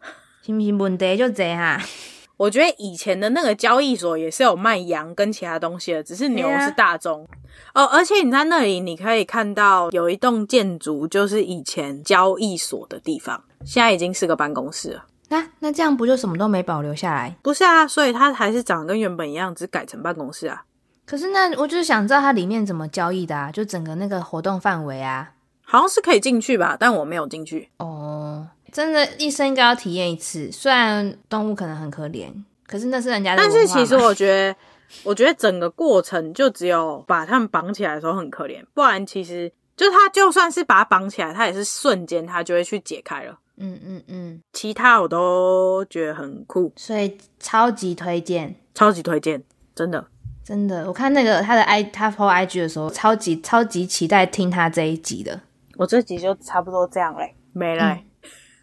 [0.48, 1.80] 是不是问题就这哈？
[2.38, 7.28] 我觉得以前的那个交易所也是有卖羊跟其他东西的，只是牛是大宗、
[7.74, 7.86] 啊、哦。
[7.86, 15.06] 而且你在那里，你可以看到有一栋建筑，就是以前交易所的地方，现在已经是个办公室了。
[15.30, 17.36] 那那这样不就什么都没保留下来？
[17.42, 20.64] 不是啊，所以它还是长得跟原本一样，只改成办公室啊。
[21.08, 25.32] 可是那我就是想知道它里面怎么交易的啊，就整个那个活动范围啊，
[25.64, 28.48] 好像是可以进去吧，但我没有进去哦。
[28.72, 30.52] 真的，一生应该要体验一次。
[30.52, 32.28] 虽然动物可能很可怜，
[32.66, 33.42] 可是那是人家的。
[33.42, 34.56] 但是其实我觉得，
[35.04, 43.40] 我觉得整个过程就只有把他们绑起来的时候很可怜，不然其实就他就算是把它绑起来，他也是瞬间他就会去解开了。
[43.58, 49.42] 嗯嗯嗯，其他我都觉得很酷，所以超级推荐，超级推荐，
[49.74, 50.06] 真的
[50.44, 50.86] 真的。
[50.88, 55.42] 我看那个他的 i 他 po IG 的时候，超级超级期待听他这一集的。
[55.76, 57.94] 我这集就差不多这样嘞，没了、欸。
[57.94, 58.07] 嗯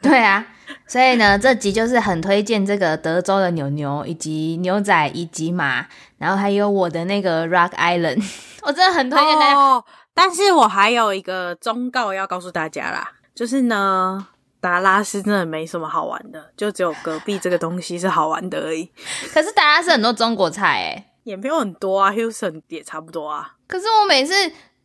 [0.09, 0.47] 对啊，
[0.87, 5.87] 所以呢，这集就是很推荐这个德州的牛牛，以及牛仔，以及马，
[6.19, 8.23] 然后还有我的那个 Rock Island，
[8.63, 9.57] 我真的很推荐大家。
[9.57, 14.27] 哦，但是我还有一个忠告要告诉大家啦，就是呢，
[14.61, 18.91] 达拉斯真的没什么好玩的，就只有隔壁这个东西是好玩的而已。
[19.33, 23.55] 可是达拉斯很多中国菜诶，也没有很多啊，Houston 也差不多啊。
[23.67, 24.35] 可是我每次。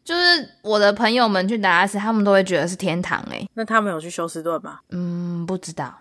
[0.09, 3.47] 就是我的朋友们去达拉斯，他们都会觉得是天堂诶。
[3.53, 4.79] 那他们有去休斯顿吗？
[4.89, 5.93] 嗯，不知道。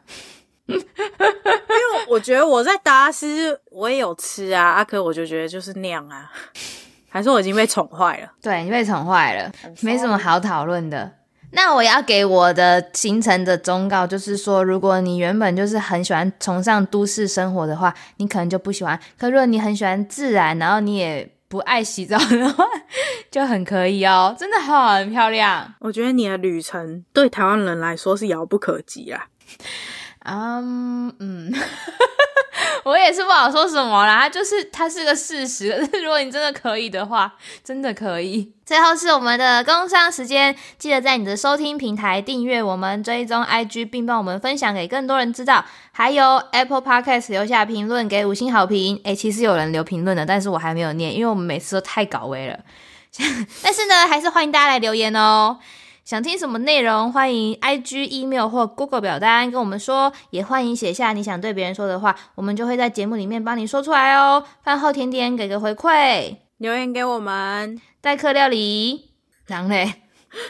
[0.65, 6.33] 因为我觉得我在达拉斯我也有吃啊，阿珂我就觉得就是那样啊。
[7.11, 8.33] 还是我已经被宠坏了？
[8.41, 9.53] 对，你被宠坏了，
[9.83, 11.13] 没什么好讨论的。
[11.51, 21.31] 那我要给我的行程的忠告就是说，如果你原本就是很喜欢崇尚都市生活的话，你可能就不喜欢；可如果你很喜欢自然，然后你也。
[21.49, 22.64] 不爱洗澡的话，
[23.30, 25.74] 就很可以哦，真的很漂亮。
[25.80, 29.28] 我觉得你的旅程对台湾人来说是遥不可及啦。
[30.25, 31.53] 嗯嗯。
[32.85, 35.71] 我也是不好说什么啦，就是它是个事实。
[35.93, 38.51] 可是如果你真的可以的话，真的可以。
[38.64, 45.64] 最后是我们的工商时间，记得在你的收听平台订阅我们，追踪 IG，并帮我们分享给更多人知道。
[45.93, 48.99] 还有 Apple Podcast 留下评论，给五星好评。
[49.05, 52.59] 诶、其实有人留评论的，但是我还没有念，因为我们每次都太搞威了。
[53.62, 55.59] 但是呢，还是欢迎大家来留言哦。
[56.09, 57.13] 想听什么内容？
[57.13, 64.43] 欢迎 IG、email 或 Google 表单跟我们说，也欢迎写下你想对别人说的话，我们就会在节目里面帮你说出来哦。
[64.63, 67.79] 饭后甜点给个回馈，留言给我们。
[68.01, 69.11] 代客料理，
[69.49, 69.97] 狼嘞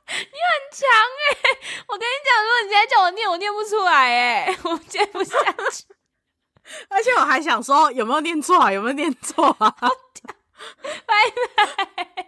[0.09, 1.59] 你很强哎、欸！
[1.87, 5.37] 我跟你讲，如果你现在叫我念，我念不出来哎、欸，我接不下
[5.71, 5.85] 去。
[6.89, 8.71] 而且我还想说，有没有念错啊？
[8.71, 9.73] 有没有念错啊？
[11.05, 11.13] 拜
[11.55, 12.27] 拜。